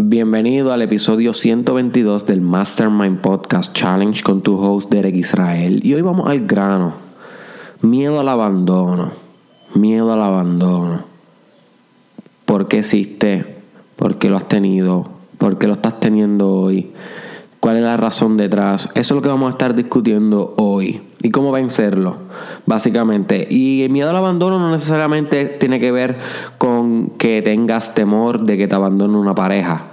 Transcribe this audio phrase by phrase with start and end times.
[0.00, 5.84] Bienvenido al episodio 122 del Mastermind Podcast Challenge con tu host Derek Israel.
[5.84, 6.94] Y hoy vamos al grano.
[7.82, 9.10] Miedo al abandono.
[9.74, 11.02] Miedo al abandono.
[12.44, 13.56] ¿Por qué existe?
[13.96, 15.10] ¿Por qué lo has tenido?
[15.36, 16.92] ¿Por qué lo estás teniendo hoy?
[17.60, 18.88] ¿Cuál es la razón detrás?
[18.94, 21.00] Eso es lo que vamos a estar discutiendo hoy.
[21.22, 22.16] ¿Y cómo vencerlo?
[22.66, 23.48] Básicamente.
[23.50, 26.18] Y el miedo al abandono no necesariamente tiene que ver
[26.58, 29.86] con que tengas temor de que te abandone una pareja.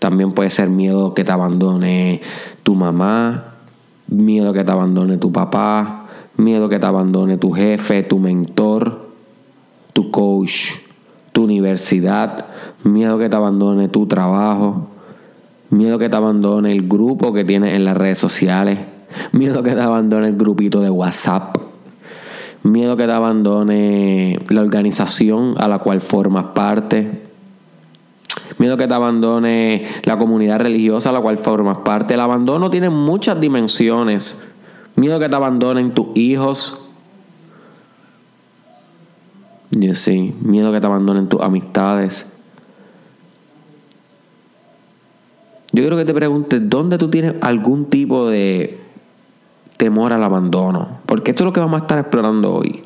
[0.00, 2.20] También puede ser miedo que te abandone
[2.64, 3.54] tu mamá,
[4.08, 9.10] miedo que te abandone tu papá, miedo que te abandone tu jefe, tu mentor,
[9.92, 10.72] tu coach,
[11.32, 12.46] tu universidad,
[12.82, 14.88] miedo que te abandone tu trabajo,
[15.72, 18.78] miedo que te abandone el grupo que tienes en las redes sociales,
[19.32, 21.56] miedo que te abandone el grupito de WhatsApp,
[22.62, 27.22] miedo que te abandone la organización a la cual formas parte,
[28.58, 32.14] miedo que te abandone la comunidad religiosa a la cual formas parte.
[32.14, 34.44] El abandono tiene muchas dimensiones.
[34.94, 36.86] Miedo que te abandonen tus hijos.
[39.70, 42.31] Miedo que te abandonen tus amistades.
[45.72, 48.78] Yo quiero que te preguntes, ¿dónde tú tienes algún tipo de
[49.78, 50.98] temor al abandono?
[51.06, 52.82] Porque esto es lo que vamos a estar explorando hoy.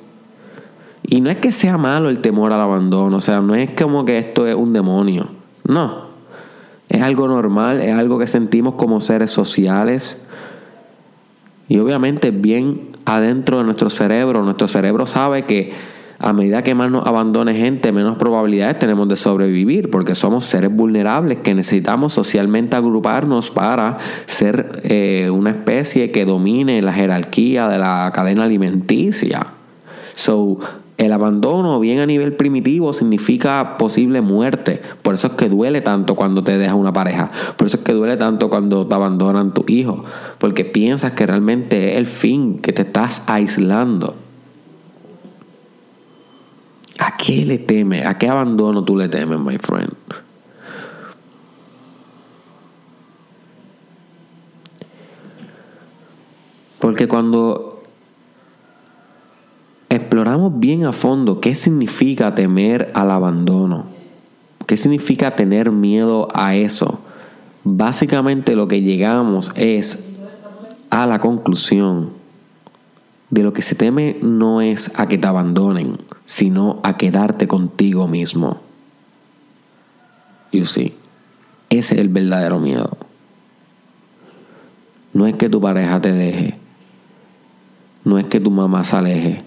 [1.03, 4.05] Y no es que sea malo el temor al abandono, o sea, no es como
[4.05, 5.29] que esto es un demonio.
[5.65, 6.07] No.
[6.89, 10.25] Es algo normal, es algo que sentimos como seres sociales.
[11.69, 15.73] Y obviamente bien adentro de nuestro cerebro, nuestro cerebro sabe que
[16.19, 20.75] a medida que más nos abandone gente, menos probabilidades tenemos de sobrevivir, porque somos seres
[20.75, 27.79] vulnerables que necesitamos socialmente agruparnos para ser eh, una especie que domine la jerarquía de
[27.79, 29.47] la cadena alimenticia.
[30.15, 30.59] So,
[30.97, 34.81] el abandono, bien a nivel primitivo, significa posible muerte.
[35.03, 37.31] Por eso es que duele tanto cuando te deja una pareja.
[37.59, 40.07] Por eso es que duele tanto cuando te abandonan tu hijo.
[40.39, 44.15] Porque piensas que realmente es el fin, que te estás aislando.
[46.99, 48.07] ¿A qué le temes?
[48.07, 49.93] ¿A qué abandono tú le temes, my friend?
[56.79, 57.81] Porque cuando
[59.89, 63.87] exploramos bien a fondo qué significa temer al abandono,
[64.67, 67.01] qué significa tener miedo a eso,
[67.65, 70.05] básicamente lo que llegamos es
[70.91, 72.11] a la conclusión
[73.31, 78.09] de lo que se teme no es a que te abandonen, sino a quedarte contigo
[78.09, 78.61] mismo.
[80.53, 80.95] You see,
[81.71, 82.97] ese es el verdadero miedo.
[85.13, 86.59] No es que tu pareja te deje.
[88.05, 89.43] No es que tu mamá se aleje.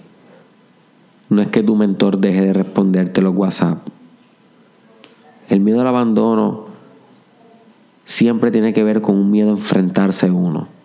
[1.28, 3.86] No es que tu mentor deje de responderte los WhatsApp.
[5.48, 6.66] El miedo al abandono
[8.04, 10.79] siempre tiene que ver con un miedo a enfrentarse a uno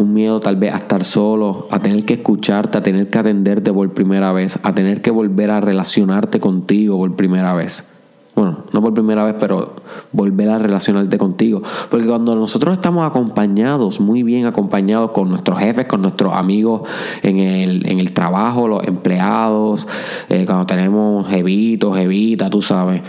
[0.00, 3.72] un miedo tal vez a estar solo, a tener que escucharte, a tener que atenderte
[3.72, 7.86] por primera vez, a tener que volver a relacionarte contigo por primera vez.
[8.34, 9.74] Bueno, no por primera vez, pero
[10.12, 11.62] volver a relacionarte contigo.
[11.90, 16.82] Porque cuando nosotros estamos acompañados, muy bien acompañados con nuestros jefes, con nuestros amigos
[17.22, 19.86] en el, en el trabajo, los empleados,
[20.28, 23.02] eh, cuando tenemos jevitos, jevita, tú sabes,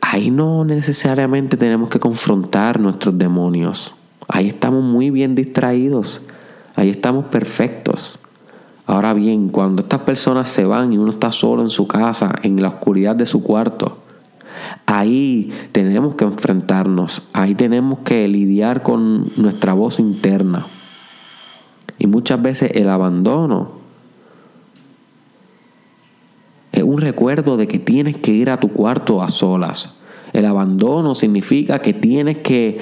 [0.00, 3.94] ahí no necesariamente tenemos que confrontar nuestros demonios.
[4.28, 6.22] Ahí estamos muy bien distraídos.
[6.74, 8.18] Ahí estamos perfectos.
[8.86, 12.62] Ahora bien, cuando estas personas se van y uno está solo en su casa, en
[12.62, 13.98] la oscuridad de su cuarto,
[14.86, 20.66] ahí tenemos que enfrentarnos, ahí tenemos que lidiar con nuestra voz interna.
[21.98, 23.72] Y muchas veces el abandono
[26.70, 29.96] es un recuerdo de que tienes que ir a tu cuarto a solas.
[30.32, 32.78] El abandono significa que tienes que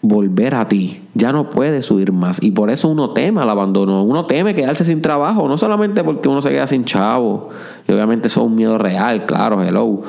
[0.00, 1.02] volver a ti.
[1.14, 2.42] Ya no puedes subir más.
[2.42, 4.02] Y por eso uno teme al abandono.
[4.02, 5.48] Uno teme quedarse sin trabajo.
[5.48, 7.50] No solamente porque uno se queda sin chavo.
[7.86, 10.02] Y obviamente eso es un miedo real, claro, hello.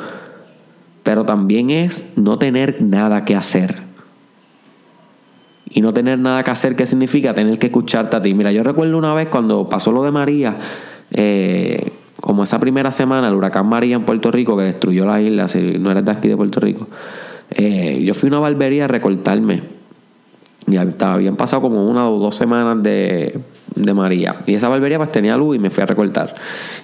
[1.03, 3.89] Pero también es no tener nada que hacer.
[5.71, 7.33] Y no tener nada que hacer, ¿qué significa?
[7.33, 8.33] Tener que escucharte a ti.
[8.33, 10.55] Mira, yo recuerdo una vez cuando pasó lo de María,
[11.11, 15.47] eh, como esa primera semana, el huracán María en Puerto Rico, que destruyó la isla,
[15.47, 16.87] si no eres de aquí de Puerto Rico,
[17.51, 19.78] eh, yo fui a una barbería a recortarme
[20.69, 23.39] y habían pasado como una o dos semanas de,
[23.93, 24.41] María.
[24.45, 26.35] Y esa barbería pues tenía luz y me fui a recortar.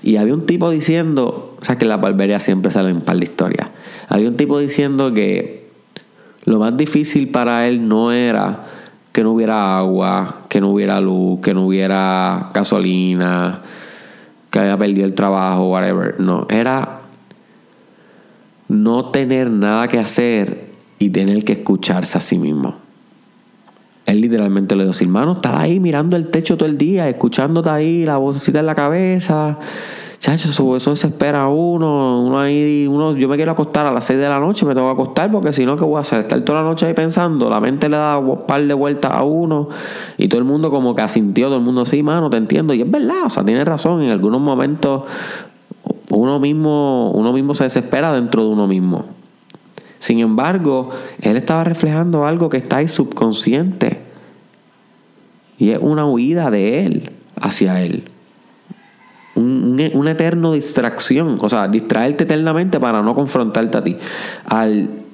[0.01, 3.71] Y había un tipo diciendo, o sea que las barberías siempre salen para la historia.
[4.07, 5.69] Había un tipo diciendo que
[6.45, 8.65] lo más difícil para él no era
[9.11, 13.61] que no hubiera agua, que no hubiera luz, que no hubiera gasolina,
[14.49, 16.19] que haya perdido el trabajo, whatever.
[16.19, 17.01] No, era
[18.67, 22.84] no tener nada que hacer y tener que escucharse a sí mismo.
[24.21, 28.17] Literalmente le dijo, hermano, estás ahí mirando el techo todo el día, escuchándote ahí la
[28.17, 29.57] vocecita en la cabeza.
[30.19, 32.23] Chacho, eso, eso desespera a uno.
[32.23, 34.87] Uno ahí, uno, yo me quiero acostar a las 6 de la noche, me tengo
[34.87, 36.19] que acostar porque si no, ¿qué voy a hacer?
[36.19, 39.23] Estar toda la noche ahí pensando, la mente le da un par de vueltas a
[39.23, 39.69] uno
[40.17, 42.73] y todo el mundo como que asintió, todo el mundo, sí, mano, te entiendo.
[42.73, 44.01] Y es verdad, o sea, tiene razón.
[44.01, 45.03] En algunos momentos
[46.09, 49.05] uno mismo, uno mismo se desespera dentro de uno mismo.
[49.99, 50.89] Sin embargo,
[51.21, 54.04] él estaba reflejando algo que está ahí subconsciente.
[55.57, 58.03] Y es una huida de él hacia él.
[59.35, 61.37] una eterna distracción.
[61.41, 63.97] O sea, distraerte eternamente para no confrontarte a ti.
[64.45, 65.05] Al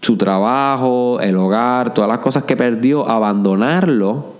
[0.00, 4.34] su trabajo, el hogar, todas las cosas que perdió, abandonarlo,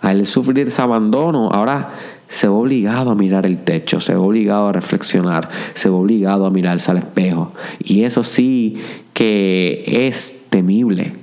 [0.00, 1.90] al sufrir ese abandono, ahora
[2.28, 6.46] se ve obligado a mirar el techo, se ve obligado a reflexionar, se ve obligado
[6.46, 7.52] a mirarse al espejo.
[7.78, 8.76] Y eso sí
[9.12, 11.14] que es temible.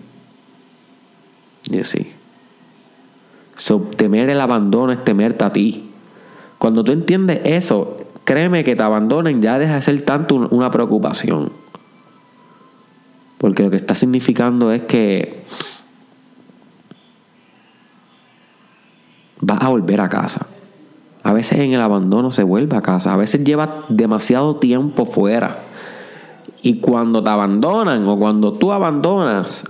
[1.69, 2.07] Y sí.
[3.95, 5.91] Temer el abandono es temerte a ti.
[6.57, 11.51] Cuando tú entiendes eso, créeme que te abandonen ya deja de ser tanto una preocupación.
[13.37, 15.45] Porque lo que está significando es que
[19.41, 20.47] vas a volver a casa.
[21.23, 23.13] A veces en el abandono se vuelve a casa.
[23.13, 25.65] A veces lleva demasiado tiempo fuera.
[26.61, 29.65] Y cuando te abandonan o cuando tú abandonas,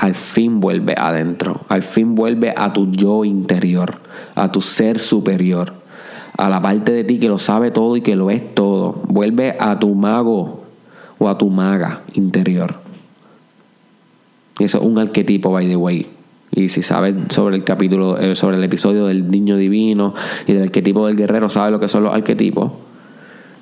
[0.00, 1.60] al fin vuelve adentro.
[1.68, 3.98] Al fin vuelve a tu yo interior,
[4.34, 5.74] a tu ser superior,
[6.38, 9.02] a la parte de ti que lo sabe todo y que lo es todo.
[9.08, 10.64] Vuelve a tu mago
[11.18, 12.76] o a tu maga interior.
[14.58, 16.06] Eso es un arquetipo, by the way.
[16.50, 20.14] Y si sabes sobre el capítulo, eh, sobre el episodio del niño divino
[20.46, 22.72] y del arquetipo del guerrero, sabes lo que son los arquetipos.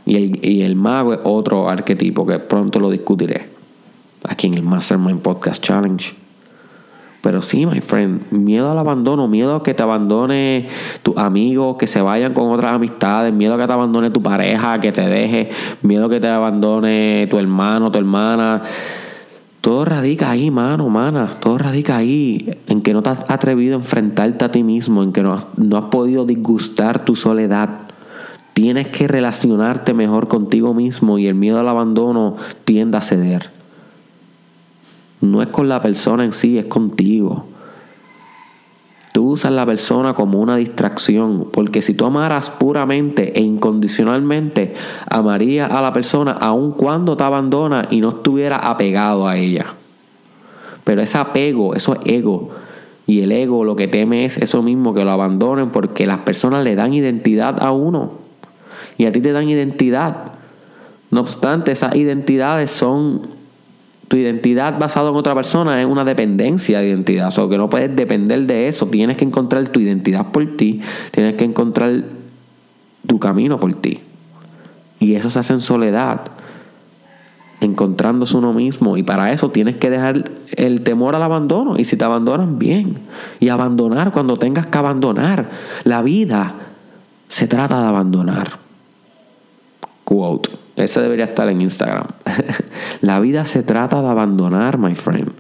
[0.06, 3.48] Y el, y el mago es otro arquetipo que pronto lo discutiré
[4.22, 6.27] aquí en el Mastermind Podcast Challenge.
[7.20, 10.68] Pero sí, my friend, miedo al abandono, miedo a que te abandone
[11.02, 14.80] tus amigos, que se vayan con otras amistades, miedo a que te abandone tu pareja,
[14.80, 15.50] que te deje,
[15.82, 18.62] miedo a que te abandone tu hermano, tu hermana.
[19.60, 21.28] Todo radica ahí, mano, mana.
[21.40, 25.12] Todo radica ahí, en que no te has atrevido a enfrentarte a ti mismo, en
[25.12, 27.68] que no no has podido disgustar tu soledad.
[28.52, 33.57] Tienes que relacionarte mejor contigo mismo y el miedo al abandono tiende a ceder.
[35.20, 37.46] No es con la persona en sí, es contigo.
[39.12, 44.74] Tú usas la persona como una distracción, porque si tú amaras puramente e incondicionalmente,
[45.10, 49.74] amaría a la persona aun cuando te abandona y no estuviera apegado a ella.
[50.84, 52.50] Pero ese apego, eso es ego.
[53.08, 56.62] Y el ego lo que teme es eso mismo, que lo abandonen porque las personas
[56.62, 58.12] le dan identidad a uno.
[58.98, 60.32] Y a ti te dan identidad.
[61.10, 63.37] No obstante, esas identidades son
[64.08, 67.28] tu identidad basada en otra persona es una dependencia de identidad.
[67.28, 68.86] O sea, que no puedes depender de eso.
[68.86, 70.80] Tienes que encontrar tu identidad por ti.
[71.10, 72.04] Tienes que encontrar
[73.06, 74.00] tu camino por ti.
[74.98, 76.22] Y eso se hace en soledad.
[77.60, 78.96] Encontrándose uno mismo.
[78.96, 80.24] Y para eso tienes que dejar
[80.56, 81.78] el temor al abandono.
[81.78, 83.00] Y si te abandonan, bien.
[83.40, 85.50] Y abandonar cuando tengas que abandonar.
[85.84, 86.54] La vida
[87.28, 88.52] se trata de abandonar.
[90.04, 90.67] Quote.
[90.78, 92.06] Ese debería estar en Instagram.
[93.00, 95.32] la vida se trata de abandonar, my friend.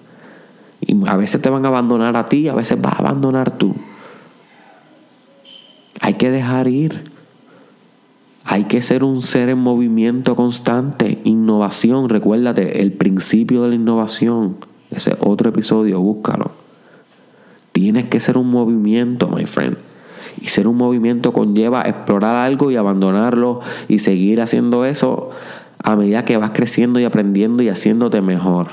[0.80, 3.76] Y a veces te van a abandonar a ti, a veces vas a abandonar tú.
[6.00, 7.12] Hay que dejar ir.
[8.44, 11.20] Hay que ser un ser en movimiento constante.
[11.24, 14.56] Innovación, recuérdate, el principio de la innovación.
[14.90, 16.50] Ese otro episodio, búscalo.
[17.72, 19.76] Tienes que ser un movimiento, my friend.
[20.40, 25.30] Y ser un movimiento conlleva explorar algo y abandonarlo y seguir haciendo eso
[25.82, 28.68] a medida que vas creciendo y aprendiendo y haciéndote mejor.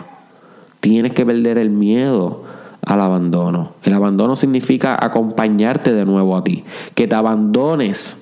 [0.79, 2.43] Tienes que perder el miedo
[2.85, 3.73] al abandono.
[3.83, 6.63] El abandono significa acompañarte de nuevo a ti.
[6.93, 8.21] Que te abandones.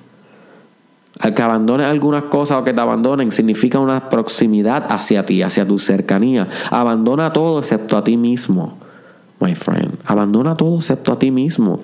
[1.20, 5.66] Al que abandones algunas cosas o que te abandonen significa una proximidad hacia ti, hacia
[5.66, 6.48] tu cercanía.
[6.70, 8.78] Abandona todo excepto a ti mismo,
[9.40, 9.98] my friend.
[10.06, 11.80] Abandona todo excepto a ti mismo.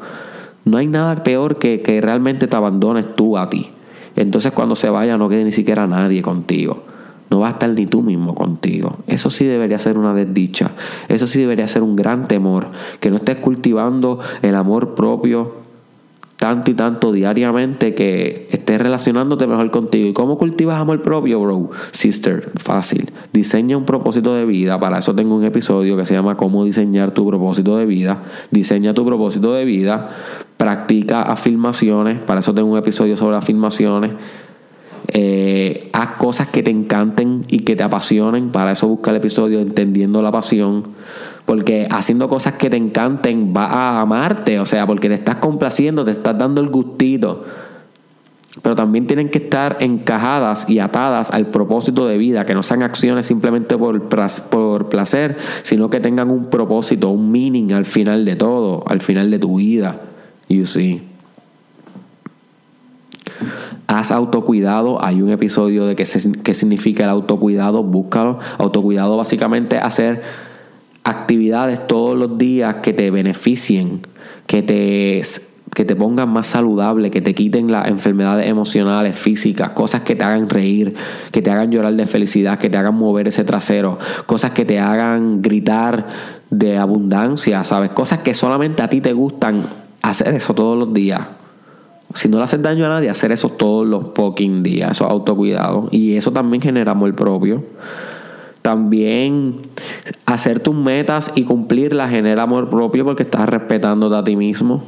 [0.71, 3.71] No hay nada peor que que realmente te abandones tú a ti.
[4.15, 6.85] Entonces cuando se vaya no quede ni siquiera nadie contigo.
[7.29, 8.97] No va a estar ni tú mismo contigo.
[9.07, 10.71] Eso sí debería ser una desdicha.
[11.09, 12.69] Eso sí debería ser un gran temor.
[13.00, 15.61] Que no estés cultivando el amor propio
[16.41, 20.09] tanto y tanto diariamente que estés relacionándote mejor contigo.
[20.09, 21.71] ¿Y cómo cultivas amor propio, bro?
[21.93, 23.11] Sister, fácil.
[23.33, 24.81] Diseña un propósito de vida.
[24.81, 28.23] Para eso tengo un episodio que se llama Cómo diseñar tu propósito de vida.
[28.50, 30.09] Diseña tu propósito de vida.
[30.61, 32.23] Practica afirmaciones.
[32.23, 34.11] Para eso tengo un episodio sobre afirmaciones.
[35.09, 38.50] Eh, haz cosas que te encanten y que te apasionen.
[38.50, 40.83] Para eso busca el episodio Entendiendo la Pasión.
[41.47, 44.61] Porque haciendo cosas que te encanten va a amarte.
[44.61, 47.43] O sea, porque te estás complaciendo, te estás dando el gustito.
[48.61, 52.83] Pero también tienen que estar encajadas y atadas al propósito de vida, que no sean
[52.83, 54.11] acciones simplemente por,
[54.50, 59.31] por placer, sino que tengan un propósito, un meaning al final de todo, al final
[59.31, 60.02] de tu vida.
[60.50, 61.00] You see.
[63.87, 65.02] Haz autocuidado.
[65.02, 67.85] Hay un episodio de qué, significa el autocuidado.
[67.85, 68.40] Búscalo.
[68.59, 70.23] Autocuidado básicamente hacer
[71.04, 74.00] actividades todos los días que te beneficien,
[74.49, 75.23] que te,
[75.73, 80.25] que te pongan más saludable, que te quiten las enfermedades emocionales, físicas, cosas que te
[80.25, 80.95] hagan reír,
[81.30, 84.80] que te hagan llorar de felicidad, que te hagan mover ese trasero, cosas que te
[84.80, 86.09] hagan gritar
[86.50, 87.90] de abundancia, ¿sabes?
[87.90, 89.64] Cosas que solamente a ti te gustan
[90.02, 91.21] hacer eso todos los días.
[92.14, 94.92] Si no le haces daño a nadie, hacer eso todos los fucking días.
[94.92, 95.88] Eso es autocuidado.
[95.90, 97.62] Y eso también genera amor propio.
[98.62, 99.57] También
[100.26, 104.83] hacer tus metas y cumplirlas genera amor propio porque estás respetándote a ti mismo.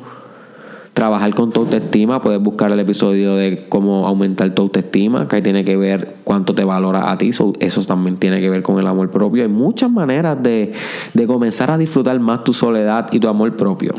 [0.92, 5.42] Trabajar con tu autoestima, puedes buscar el episodio de cómo aumentar tu autoestima, que ahí
[5.42, 8.86] tiene que ver cuánto te valora a ti, eso también tiene que ver con el
[8.86, 9.42] amor propio.
[9.42, 10.74] Hay muchas maneras de,
[11.14, 13.94] de comenzar a disfrutar más tu soledad y tu amor propio.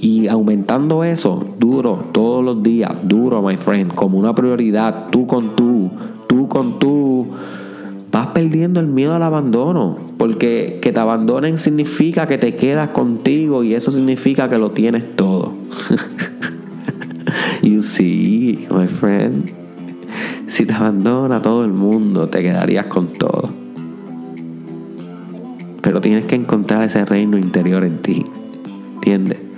[0.00, 5.54] Y aumentando eso, duro, todos los días, duro, my friend, como una prioridad, tú con
[5.56, 5.90] tú,
[6.26, 7.26] tú con tú,
[8.10, 9.98] vas perdiendo el miedo al abandono.
[10.16, 15.16] Porque que te abandonen significa que te quedas contigo y eso significa que lo tienes
[15.16, 15.52] todo.
[17.62, 19.52] you see, my friend,
[20.46, 23.50] si te abandona todo el mundo, te quedarías con todo.
[25.82, 28.24] Pero tienes que encontrar ese reino interior en ti.
[28.94, 29.49] ¿Entiendes?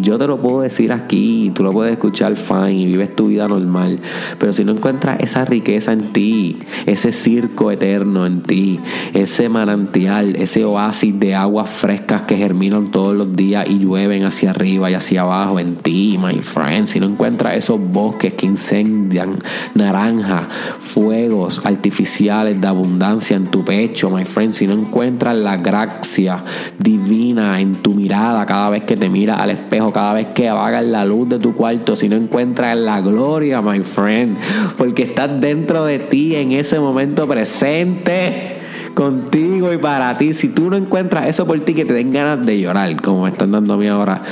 [0.00, 3.48] Yo te lo puedo decir aquí, tú lo puedes escuchar fine y vives tu vida
[3.48, 3.98] normal.
[4.38, 8.78] Pero si no encuentras esa riqueza en ti, ese circo eterno en ti,
[9.14, 14.50] ese manantial, ese oasis de aguas frescas que germinan todos los días y llueven hacia
[14.50, 16.86] arriba y hacia abajo en ti, my friend.
[16.86, 19.38] Si no encuentras esos bosques que incendian
[19.74, 24.52] naranja, fuegos artificiales de abundancia en tu pecho, my friend.
[24.52, 26.44] Si no encuentras la gracia
[26.78, 30.84] divina en tu mirada cada vez que te miras al espejo cada vez que apagas
[30.84, 34.36] la luz de tu cuarto, si no encuentras la gloria, my friend,
[34.76, 38.58] porque estás dentro de ti en ese momento presente
[38.94, 40.34] contigo y para ti.
[40.34, 43.30] Si tú no encuentras eso por ti, que te den ganas de llorar, como me
[43.30, 44.22] están dando a mí ahora,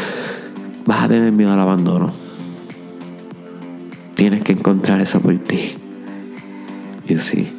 [0.84, 2.12] vas a tener miedo al abandono.
[4.14, 5.74] Tienes que encontrar eso por ti.
[7.06, 7.50] You see.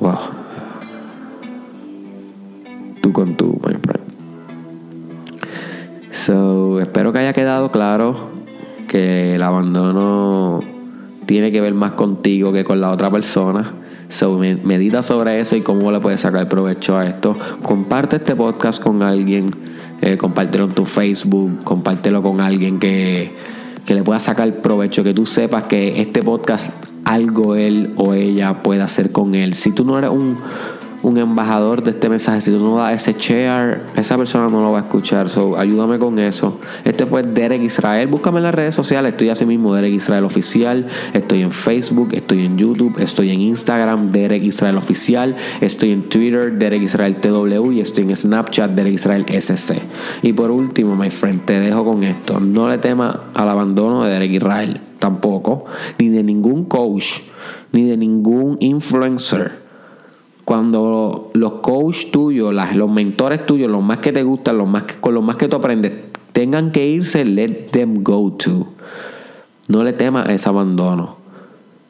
[0.00, 0.18] Wow.
[3.02, 3.79] Tú con my friend.
[6.20, 8.28] So, espero que haya quedado claro
[8.86, 10.60] que el abandono
[11.24, 13.72] tiene que ver más contigo que con la otra persona.
[14.10, 17.34] So, medita sobre eso y cómo le puedes sacar provecho a esto.
[17.62, 19.50] Comparte este podcast con alguien,
[20.02, 23.34] eh, compártelo en tu Facebook, compártelo con alguien que,
[23.86, 28.62] que le pueda sacar provecho, que tú sepas que este podcast algo él o ella
[28.62, 29.54] puede hacer con él.
[29.54, 30.36] Si tú no eres un
[31.02, 32.40] un embajador de este mensaje.
[32.40, 35.30] Si tú no das ese share, esa persona no lo va a escuchar.
[35.30, 36.58] So, ayúdame con eso.
[36.84, 38.06] Este fue Derek Israel.
[38.08, 39.12] Búscame en las redes sociales.
[39.12, 40.86] Estoy así mismo, Derek Israel Oficial.
[41.14, 45.36] Estoy en Facebook, estoy en YouTube, estoy en Instagram, Derek Israel Oficial.
[45.60, 47.72] Estoy en Twitter, Derek Israel TW.
[47.72, 49.74] Y estoy en Snapchat, Derek Israel SC.
[50.22, 52.40] Y por último, my friend, te dejo con esto.
[52.40, 54.80] No le tema al abandono de Derek Israel.
[54.98, 55.64] Tampoco.
[55.98, 57.20] Ni de ningún coach.
[57.72, 59.59] Ni de ningún influencer
[60.50, 65.14] cuando los coaches tuyos, los mentores tuyos, los más que te gustan, los más con
[65.14, 65.92] los más que tú aprendes,
[66.32, 68.66] tengan que irse, let them go to.
[69.68, 71.18] No le temas ese abandono.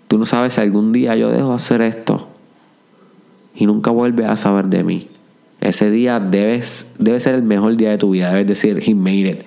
[0.08, 2.28] Tú no sabes si algún día yo dejo de hacer esto
[3.54, 5.08] y nunca vuelves a saber de mí.
[5.62, 8.30] Ese día debes, debe ser el mejor día de tu vida.
[8.30, 9.42] Debes decir, he made it.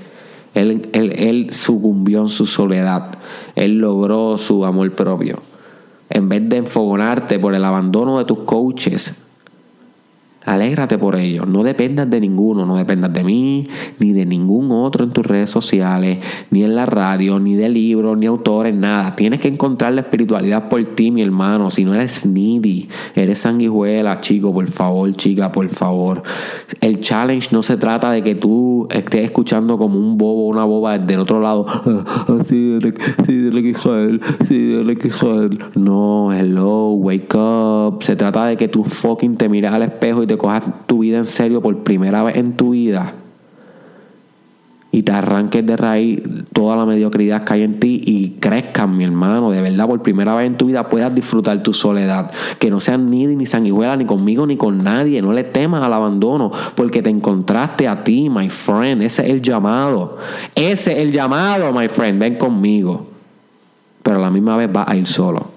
[0.56, 3.12] Él, él, él sucumbió en su soledad.
[3.54, 5.40] Él logró su amor propio
[6.14, 9.23] en vez de enfogonarte por el abandono de tus coaches,
[10.46, 11.48] Alégrate por ellos.
[11.48, 12.66] No dependas de ninguno.
[12.66, 13.68] No dependas de mí,
[14.00, 16.20] ni de ningún otro en tus redes sociales,
[16.52, 19.16] ni en la radio, ni de libros, ni autores, nada.
[19.16, 21.70] Tienes que encontrar la espiritualidad por ti, mi hermano.
[21.70, 26.22] Si no eres needy, eres sanguijuela, chico, por favor, chica, por favor.
[26.82, 30.66] El challenge no se trata de que tú estés escuchando como un bobo o una
[30.66, 31.66] boba del otro lado.
[35.76, 38.04] No, hello, wake up.
[38.04, 41.18] Se trata de que tú fucking te mires al espejo y te cojas tu vida
[41.18, 43.14] en serio por primera vez en tu vida
[44.94, 46.22] y te arranques de raíz
[46.54, 49.50] toda la mediocridad que hay en ti y crezcan, mi hermano.
[49.50, 52.30] De verdad, por primera vez en tu vida puedas disfrutar tu soledad.
[52.60, 55.20] Que no sean ni ni sanguijuela, ni conmigo, ni con nadie.
[55.24, 59.02] No le temas al abandono, porque te encontraste a ti, my friend.
[59.02, 60.20] Ese es el llamado.
[60.54, 62.20] Ese es el llamado, my friend.
[62.20, 63.08] Ven conmigo.
[64.04, 65.48] Pero a la misma vez vas a ir solo.